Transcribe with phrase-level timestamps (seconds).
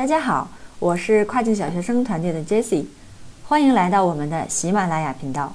[0.00, 0.48] 大家好，
[0.78, 2.86] 我是跨境小学生团队的 Jessie，
[3.44, 5.52] 欢迎来到我们的喜马拉雅频道。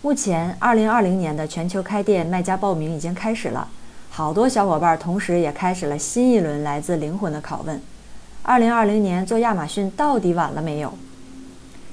[0.00, 3.68] 目前，二零二零年的全球开店卖家报名已经开始了，
[4.08, 7.78] 好多小伙伴同时也开始了新一轮来自灵魂的拷问：
[8.42, 10.94] 二零二零年做亚马逊到底晚了没有？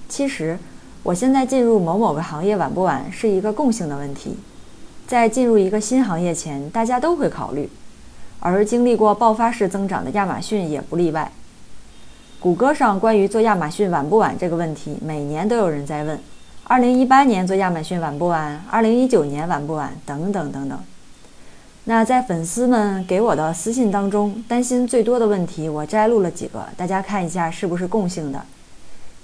[0.07, 0.57] 其实，
[1.03, 4.37] 我现在进入某某个行业晚不晚是一个共性的问题，
[5.05, 7.69] 在进入一个新行业前，大家都会考虑。
[8.39, 11.29] 而经历过爆发式增长的亚马逊也不例外。
[12.41, 16.19] 谷歌上关于做亚马逊晚不晚这个问题，每年都有人在问：
[16.63, 18.59] 二零一八年做亚马逊晚不晚？
[18.67, 19.93] 二零一九年晚不晚？
[20.07, 20.79] 等等等等。
[21.83, 28.41] 那在粉丝们给我的私信当中，担心最多的问题，我摘录了几个，大家看一下是不是共性的。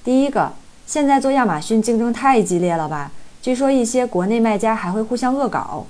[0.03, 0.53] 第一个，
[0.86, 3.11] 现在做亚马逊竞争太激烈了吧？
[3.41, 5.88] 据说一些国内卖家还会互相恶搞。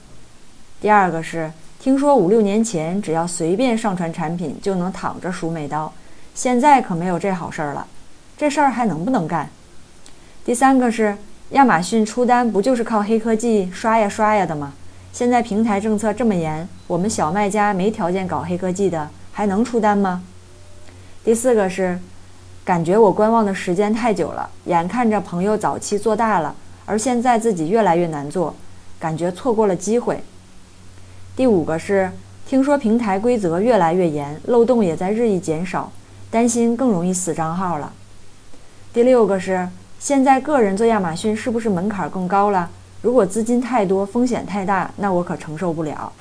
[0.79, 1.51] 第二个是。
[1.79, 5.93] 听说五六年前，只要随便上传产品就能躺着数美刀，
[6.37, 7.87] 现在可没有这好事儿了。
[8.37, 9.49] 这事儿还能不能干？
[10.45, 11.17] 第三个是
[11.49, 14.73] 亚马逊出单不就是靠黑科技刷呀刷呀的吗？
[15.11, 20.21] 现在平台政策这么严，我们小卖家没条件搞黑科技的，还能出单吗？
[21.23, 21.97] 第四个是
[22.63, 26.53] 感觉我观望的时间太久了，眼看着朋友早期做大了，
[26.85, 28.53] 而现在自己越来越难做，
[28.99, 30.21] 感觉错过了机会。
[31.35, 32.11] 第五个是，
[32.45, 35.91] 听说平台规则越来越严，漏洞也在日益减少，
[36.29, 37.93] 担心更容易死账号了。
[38.93, 39.67] 第六个是，
[39.99, 42.69] 现在个人做亚马逊是不是门槛更高了？
[43.01, 46.11] 如果资金太多，风险太大，那我可承受不了。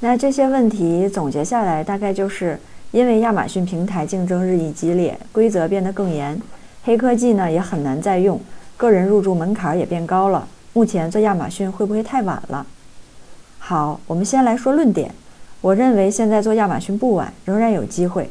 [0.00, 2.58] 那这些问题总结下来，大概就是
[2.90, 6.40] 因为亚马逊平台竞争日益激烈，规则变得更严，
[6.84, 8.40] 黑科技呢也很难再用，
[8.76, 10.46] 个人入驻门槛也变高了。
[10.72, 12.66] 目前做亚马逊会不会太晚了？
[13.58, 15.14] 好，我们先来说论点。
[15.60, 18.30] 我认为现在做亚马逊不晚，仍然有机会。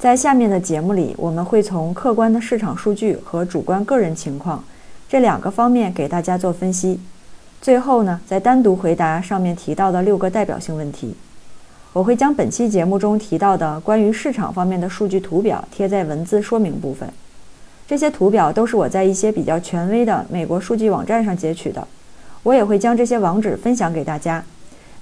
[0.00, 4.64] 在下面的节目里，我们会从客观的市场数据和主观个人情况
[5.06, 6.98] 这两个方面给大家做分析。
[7.60, 11.14] 最后呢，再单独回答上面提到的六个代表性问题。
[11.92, 17.06] 我会将本期节目中提到的关于市场方面的数据图表贴在文字说明部分。
[17.86, 21.86] 这些图表都是我在一些比较权威的美国数据网站上截取的。
[22.42, 24.42] 我也会将这些网址分享给大家，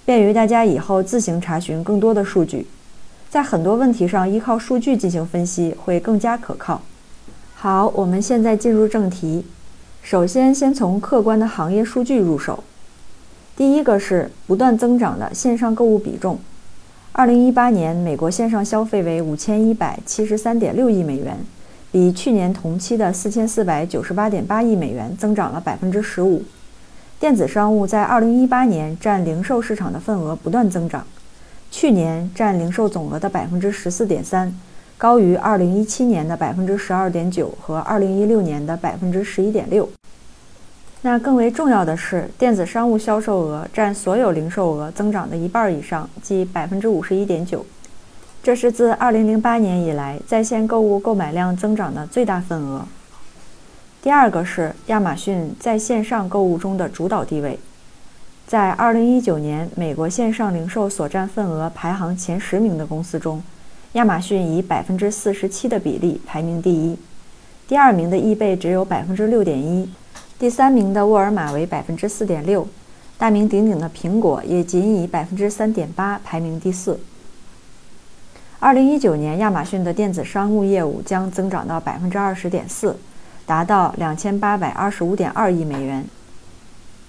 [0.04, 2.66] 便于大家以后自行查询更多的数据。
[3.31, 6.81] 在很多问题上，依靠数据进行分析会更加可靠。
[7.55, 9.44] 好，我们现在进入正题。
[10.03, 12.65] 首先，先从客观的行业数据入手。
[13.55, 16.38] 第一个是不断增长的线上购物比重。
[17.12, 21.37] 二零一八年，美国线上消费为五千一百七十三点六亿美元，
[21.93, 26.43] 比去年同期的四千四百九十八点八亿美元增长了百分之十五。
[27.21, 31.05] 电子商务在2018年占零售市场的份额不断增长，
[31.71, 34.53] 去年占零售总额的14.3%，
[34.97, 39.89] 高于2017年的12.9%和2016年的11.6%。
[41.03, 47.61] 那更为重要的是，电子商务销售额占所有零售额增长的一半以上，即51.9%，
[48.43, 52.85] 这是自2008年以来在线购物购买量增长的最大份额。
[54.03, 57.59] 第二个是亚马逊在线上购物中的主导地位，
[58.48, 63.42] 在2019年美国线上零售所占份额排行前十名的公司中，
[63.92, 66.97] 亚马逊以百分之四十七的比例排名第一，
[67.69, 69.91] 第二名的易贝只有百分之六点一，
[70.38, 72.66] 第三名的沃尔玛为百分之四点六，
[73.19, 76.98] 大名鼎鼎的苹果也仅以百分之三点八排名第四。
[78.62, 82.97] 2019年亚马逊的电子商务业务将增长到百分之二十点四。
[83.44, 86.04] 达到两千八百二十五点二亿美元。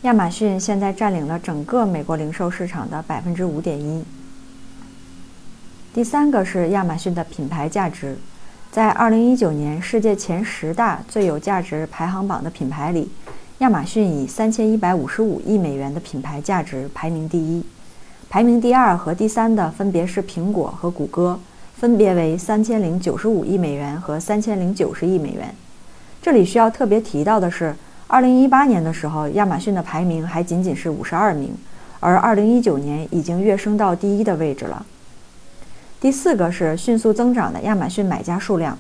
[0.04, 4.02] 亚马逊现在占领了整个美国零售市场的百分之五点一。
[5.94, 8.18] 第三个是亚马逊的品牌价值，
[8.72, 13.12] 在二零一九年世界前十大最有价值排行榜的品牌里，
[13.58, 17.62] 亚马逊以三千一百五十五亿美元的品牌价值排名第一，
[18.30, 21.38] 排名第二和第三的分别是苹果和谷歌，
[21.76, 25.54] 分别为三千零九十五亿美元和三千零九十亿美元。
[26.22, 27.76] 这里需要特别提到的是，
[28.12, 31.54] 二零一八年的时候，亚马逊的排名还仅仅是五十二名，
[32.00, 34.84] 而二零一九年已经跃升到第一的位置了。
[36.02, 38.76] 第四个是迅速增长的亚马逊买家数量。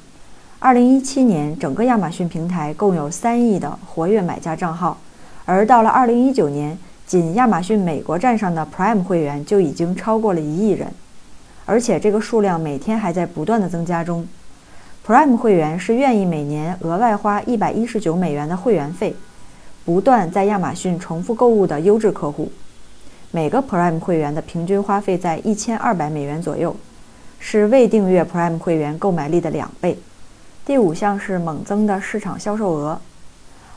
[0.58, 4.98] 二零一七年，整个亚马逊平台共有三亿的活跃买家账号，
[5.46, 6.75] 而到了二零一九年，
[7.06, 10.92] 仅亚马逊美国站上的 Prime 会员就已经超过了一亿人，
[11.68, 14.28] 而且这个数量每天还在不断的增加中。
[15.10, 19.16] Prime 会员是愿意每年额外花一百一十九美元的会员费，
[19.84, 22.52] 不断在亚马逊重复购物的优质客户。
[23.32, 26.76] 每个 Prime 会员的平均花费在一千二百美元左右。
[27.40, 29.98] 是未订阅 Prime 会员购买力的两倍。
[30.64, 33.02] 第五项是猛增的市场销售额。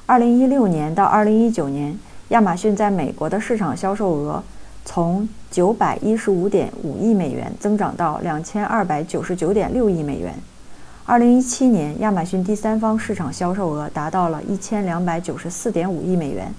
[0.04, 1.98] 二零一六年到二零一九年，
[2.28, 4.44] 亚马逊在美国的市场销售额
[4.84, 10.34] 从九百一十五点五亿美元增长到两千二百九十九点六亿美元。
[11.04, 16.54] 二零一七年，亚马逊第三方市场销售额达到了一千两百九十四点五亿美元，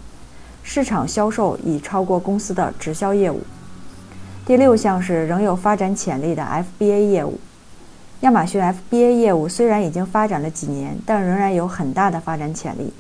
[0.63, 3.39] 市场销售已超过公司的直销业务。
[4.45, 7.39] 第六项是仍有发展潜力的 FBA 业务。
[8.19, 12.91] 亚马逊 FBA 业务虽然已经发展了几年，但仍然有很大的发展潜力。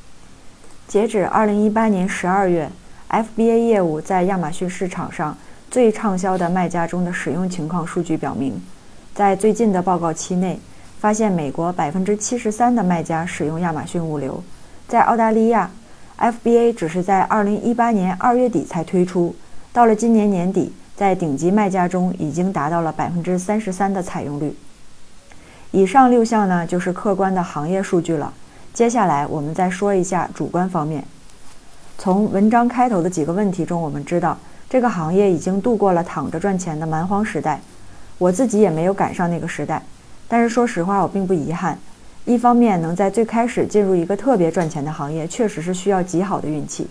[0.87, 2.71] 截止2018年12月
[3.09, 5.37] ，FBA 业务在亚马逊市场上
[5.69, 8.61] 最畅销的卖家中的使用情况数据表明，
[9.13, 10.57] 在最近的报告期内，
[11.03, 14.41] 发现美国百分之七十三的卖家使用亚马逊物流。
[14.87, 15.69] 在澳大利亚
[16.17, 19.35] ，FBA 只是在2018年2月底才推出，
[19.73, 24.55] 到了今年年底，在顶级卖家中已经达到了百分之三十三的采用率。
[25.71, 28.31] 以上六项呢，就是客观的行业数据了。
[28.73, 31.03] 接下来我们再说一下主观方面。
[31.97, 34.37] 从文章开头的几个问题中，我们知道
[34.69, 37.59] 这个行业已经度过了躺着赚钱的蛮荒时代。
[38.19, 39.83] 我自己也没有赶上那个时代，
[40.33, 41.77] 但是说实话，我并不遗憾。
[42.25, 46.85] 一方面，能在最开始进入一个特别赚钱的行业，确实是需要极好的运气；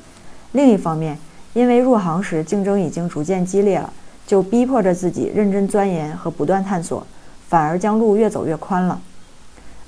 [0.52, 1.18] 另一方面，
[1.52, 3.92] 因为入行时竞争已经逐渐激烈了，
[4.28, 7.04] 就逼迫着自己认真钻研和不断探索。
[7.48, 9.00] 反而将路越走越宽了。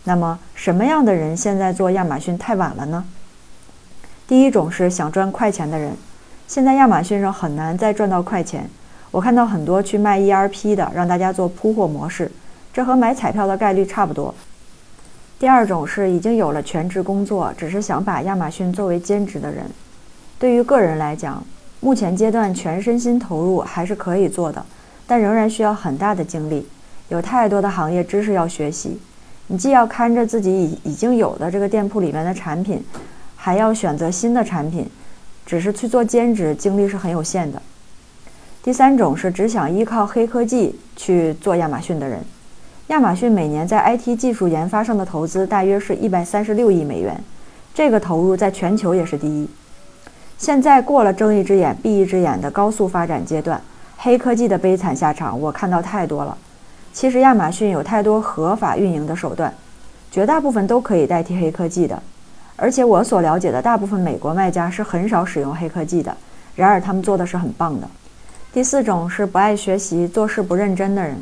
[0.02, 3.04] 那么，什么样的人现在做亚马逊太晚了呢？
[4.26, 5.92] 第一种是想赚快钱的人，
[6.48, 8.68] 现在亚马逊上很难再赚到快钱。
[9.12, 12.28] 我看到很多去卖 ERP 的，让大家做铺货模式，
[12.74, 14.34] 这和买彩票的概率差不多。
[15.38, 19.64] 第二种是已经有了全职工作，只是想把亚马逊作为兼职的人。
[20.40, 21.40] 对于个人来讲，
[21.78, 24.66] 目前阶段全身心投入还是可以做的，
[25.06, 26.66] 但仍然需要很大的精力。
[27.10, 28.98] 有太多的行业知识要学习，
[29.46, 32.84] 你既要看着自己已已经有的这个店铺里面的产品，
[33.36, 34.90] 还要选择新的产品，
[35.46, 37.62] 只是去做兼职，精力是很有限的。
[38.64, 42.18] 第三种是只想依靠黑科技去做亚马逊的人。
[42.88, 47.18] 亚马逊每年在 IT 技术研发上的投资大约是一百三十六亿美元，
[47.72, 49.48] 这个投入在全球也是第一。
[50.36, 53.58] 现在过了睁一只眼闭一只眼的高速发展阶段，
[53.96, 56.36] 黑科技的悲惨下场我看到太多了。
[56.92, 59.52] 其实亚马逊有太多合法运营的手段，
[60.10, 62.02] 绝大部分都可以代替黑科技的。
[62.56, 66.14] 而且我所了解的大部分美国卖家是很少使用黑科技的，
[66.54, 67.88] 然而他们做的是很棒的。
[68.52, 71.16] 第四种是不爱学习、做事不认真的人。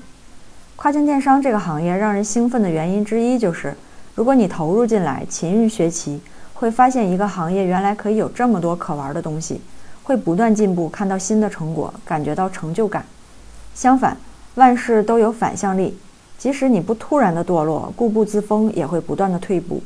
[0.76, 3.74] 跨境电商这个行业让人兴奋的原因之一就是，
[4.14, 6.20] 如果你投入进来，勤于学习，
[6.54, 9.60] 会发现一个行业原来可以有这么多可玩的东西，
[10.02, 13.04] 会不断进步，看到新的成果，感觉到成就感。
[13.74, 14.16] 相反，
[14.56, 15.96] 万事都有反向力，
[16.36, 19.82] 即使你不突然的堕落，固步自封也会不断的退步。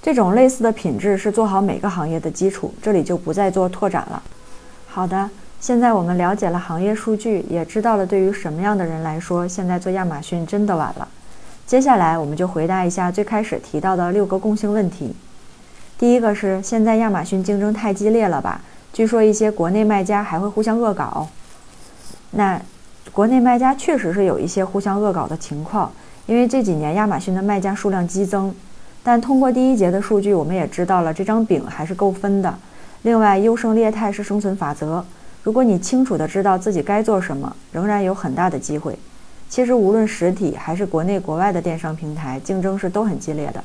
[0.00, 4.22] 这种类似的品质是做好每个行业的基础，这里就不再做拓展了。
[4.86, 5.28] 好的，
[5.64, 11.08] 现在我们了解了行业数据，也知道了对于什么样的人来说，现在做亚马逊真的晚了。
[11.66, 15.14] 接下来我们就回答一下最开始提到的六个共性问题。
[15.96, 18.60] 第一个是现在亚马逊竞争太激烈了吧？
[18.92, 21.26] 据说一些国内卖家还会互相恶搞。
[22.32, 22.60] 那。
[23.10, 25.90] 国内卖家确实是有一些互相恶搞的情况，
[26.26, 28.54] 因为这几年亚马逊的卖家数量激增。
[29.02, 32.54] 但通过第一节的数据，我们也知道了这张饼还是够分的。
[33.02, 35.02] 另外，优胜劣汰是生存法则。
[35.44, 38.98] 如果你清楚的知道自己该做什么，仍然有很大的机会。
[39.50, 43.62] 其实无论实体还是国内国外的电商平台，竞争是都很激烈的。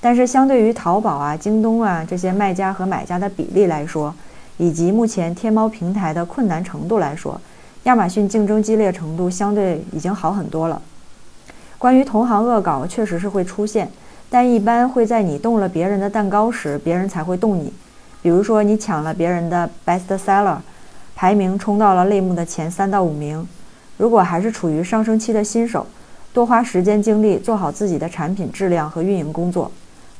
[0.00, 4.14] 但是相对于淘宝啊、京东啊这些卖家和买家的比例来说，
[4.58, 7.40] 以及目前天猫平台的困难程度来说，
[7.82, 10.80] 亚马逊竞争激烈程度相对已经好很多了。
[11.78, 13.90] 关于同行恶搞，确实是会出现，
[14.30, 17.72] 但一般会在你动了别人的蛋糕时，别人才会动你。
[18.22, 20.58] 比如说，你抢了别人的 best seller，
[21.14, 23.46] 排名冲到了类目的前三到五名。
[23.96, 25.86] 如果还是处于上升期的新手，
[26.32, 29.70] 多花时间精力做好自己的产品质量和运营工作，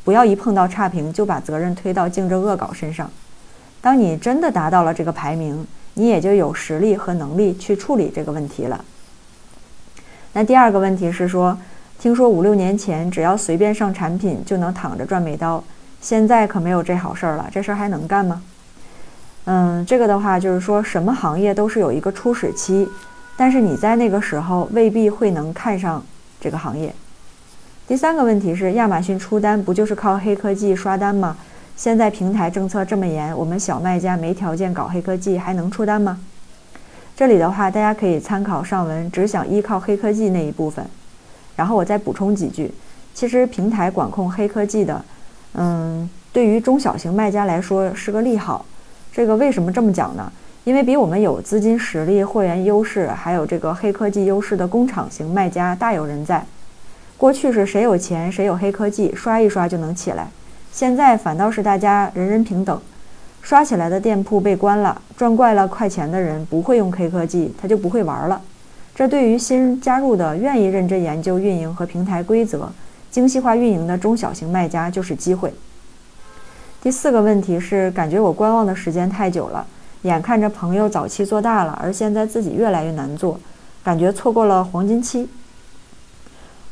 [0.04, 3.10] 不要一碰到差评就把责任推到竞争恶搞身上。
[3.80, 8.84] 当你真的达到了这个排名，你也就有实力和能力去处理这个问题了。
[10.34, 11.58] 那第二个问题是说，
[11.98, 15.64] 听说五六年前只要随便上产品就能躺着赚美刀，
[16.00, 18.42] 现在可没有这好事儿了，这事儿还能干吗？
[19.44, 22.88] 嗯，这个的话就是说什么行业都是有一个初始期，
[23.36, 26.04] 但是你在那个时候未必会能看上
[26.40, 26.94] 这个行业。
[27.88, 31.36] 第三个问题是，亚马逊出单不就是靠黑科技刷单吗？
[31.76, 36.20] 现在平台政策这么严，我们小卖家没条件搞黑科技，还能出单吗？
[37.16, 40.86] 这里的话，大家可以参考上文只想依靠黑科技那一部分。
[41.56, 42.72] 然后我再补充几句，
[43.12, 45.04] 其实平台管控黑科技的，
[45.54, 48.64] 嗯，对于中小型卖家来说是个利好。
[49.12, 50.32] 这个为什么这么讲呢？
[50.64, 56.42] 因为比我们有资金实力、货源优势，还有这个黑科技优势的工厂型卖家大有人在。
[57.18, 60.28] 过去是谁有钱谁有黑科技，刷一刷就能起来。
[60.72, 62.80] 现在反倒是大家人人平等，
[63.42, 68.40] 刷起来的店铺被关了，赚惯了快钱的人不会用黑科技，他就不会玩了。
[68.94, 72.72] 这对于新加入的、愿意认真研究运营和平台规则、
[73.10, 75.52] 精细化运营的中小型卖家就是机会。
[76.82, 79.64] 第四个问题是，感觉我观望的时间太久了。
[80.02, 83.38] 眼看着朋友早期做大了，而现在自己越来越难做，
[83.84, 85.28] 感觉错过了黄金期。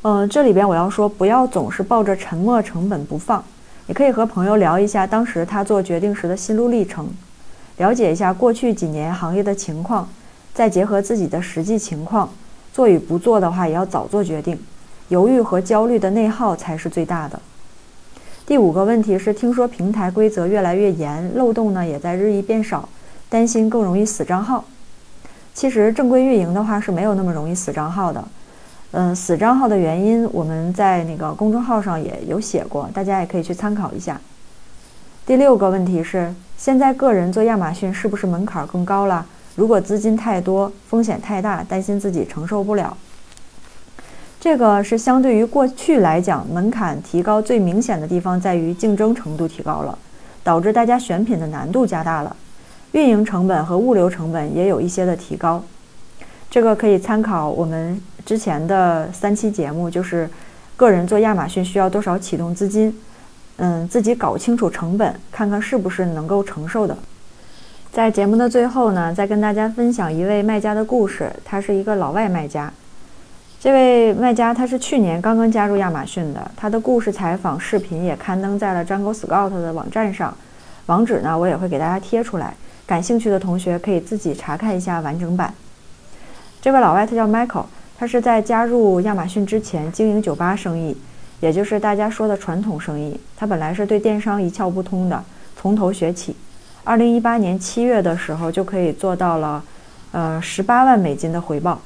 [0.02, 3.44] 嗯，这里边我要说，不要总是抱着沉没成本不放，
[3.86, 7.08] 也可以和朋友聊一下当时他做决定时的心路历程，
[7.76, 10.08] 了解一下过去几年行业的情况，
[10.52, 12.28] 再结合自己的实际情况，
[12.72, 14.58] 做与不做的话也要早做决定。
[15.06, 17.40] 犹豫和焦虑的内耗才是最大的。
[18.50, 22.88] 第五个问题是，听说平台规则越来越严，漏洞呢也在日益变少。
[23.28, 24.64] 担心更容易死账号，
[25.54, 28.24] 其实正规运营的话是没有那么容易死账号的。
[28.90, 34.20] 嗯，死账号的原因我们在那个公众号上也有写过，大家也可以去参考一下。
[35.24, 39.24] 第六个问题是，现在个人做亚马逊是不是门槛更高了？
[39.54, 42.96] 如果资金太多，风险太大，担心自己承受不了。
[44.40, 49.98] 这个是相对于过去来讲，门槛提高最明显的地方在于竞争程度提高了，
[50.42, 52.34] 导致大家选品的难度加大了。
[52.92, 55.62] 运营成本和物流成本也有一些的提高，
[56.50, 60.26] 这个可以参考我们之前的三期节目，就是
[60.74, 62.98] 个人做亚马逊需要多少启动资金，
[63.58, 66.96] 嗯，自己搞清楚成本，看看是不是能够承受的。
[67.92, 72.72] 在节目的最后呢，再跟大家分享一位卖家的故事，他是一个老外卖家。
[73.60, 80.34] 这位卖家他是去年刚刚加入亚马逊的，他的故事采访视频也刊登在了 Jungle Scout 的网站上，
[80.86, 82.54] 网址呢我也会给大家贴出来。
[82.86, 85.52] 感兴趣的同学可以自己查看一下完整版。
[86.62, 87.66] 这位老外他叫 Michael，
[87.98, 90.96] 他是在加入亚马逊之前经营酒吧生意，
[91.40, 93.20] 也就是大家说的传统生意。
[93.36, 95.22] 他本来是对电商一窍不通的，
[95.60, 96.34] 从头学起。
[96.82, 99.62] 二零一八年七月的时候就可以做到了，
[100.12, 101.78] 呃，十八万美金的回报。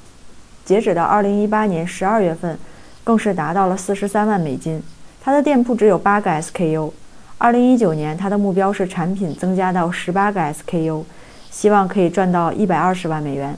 [0.64, 2.58] 截止到二零一八年十二月份，
[3.02, 4.82] 更是达到了四十三万美金。
[5.20, 6.92] 他的店铺只有八个 SKU。
[7.36, 11.02] 二零一九年，他的目标是产品增加到十八个 SKU，
[11.50, 13.54] 希望可以赚到一百二十万美元。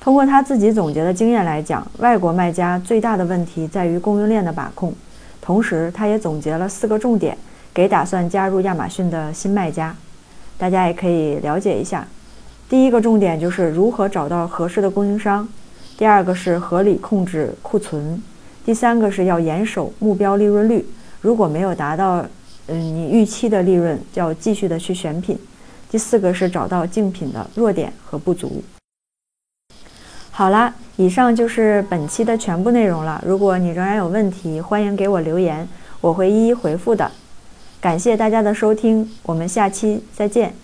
[0.00, 4.92] 通过他自己总结的经验来讲，外国卖家最大的问题在于供应链的把控。
[5.40, 7.36] 同时，他也总结了四个重点，
[7.72, 9.94] 给打算加入亚马逊的新卖家，
[10.58, 12.06] 大家也可以了解一下。
[12.68, 15.46] 第一个重点就是如何找到合适的供应商；
[16.00, 18.18] 第二个是合理控制库存；
[18.64, 20.82] 第三个是要严守目标利润率，
[21.20, 22.24] 如果没有达到。
[22.72, 25.36] 嗯，你预期的利润就要继续的去选品。
[25.90, 28.62] 第四个是找到竞品的弱点和不足。
[30.30, 33.20] 好啦，以上就是本期的全部内容了。
[33.26, 35.68] 如果你仍然有问题，欢迎给我留言，
[36.00, 37.10] 我会一一回复的。
[37.80, 40.54] 感谢大家的收听，我们下期再见。